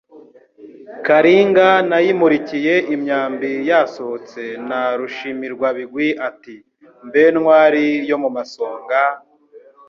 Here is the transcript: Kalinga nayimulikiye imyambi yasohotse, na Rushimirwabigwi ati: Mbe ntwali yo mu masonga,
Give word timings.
Kalinga 1.05 1.67
nayimulikiye 1.89 2.75
imyambi 2.93 3.51
yasohotse, 3.69 4.41
na 4.69 4.81
Rushimirwabigwi 4.99 6.07
ati: 6.29 6.55
Mbe 7.07 7.23
ntwali 7.33 7.85
yo 8.09 8.17
mu 8.23 8.29
masonga, 8.35 8.99